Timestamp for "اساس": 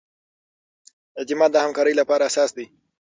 2.29-2.51